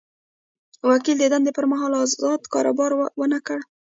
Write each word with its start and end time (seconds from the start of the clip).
وکیل 0.89 1.17
د 1.19 1.25
دندې 1.33 1.51
پر 1.57 1.65
مهال 1.71 1.93
ازاد 2.03 2.41
کاروبار 2.53 2.91
ونه 3.19 3.39
کړي. 3.47 3.63